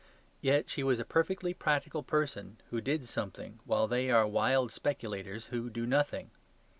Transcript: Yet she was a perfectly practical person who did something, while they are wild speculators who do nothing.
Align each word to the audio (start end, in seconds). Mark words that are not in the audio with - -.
Yet 0.41 0.67
she 0.67 0.81
was 0.83 0.97
a 0.97 1.05
perfectly 1.05 1.53
practical 1.53 2.01
person 2.01 2.57
who 2.71 2.81
did 2.81 3.05
something, 3.07 3.59
while 3.65 3.87
they 3.87 4.09
are 4.09 4.25
wild 4.25 4.71
speculators 4.71 5.45
who 5.53 5.69
do 5.69 5.85
nothing. 5.85 6.31